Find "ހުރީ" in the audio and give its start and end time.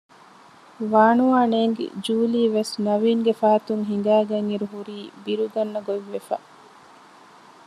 4.73-4.99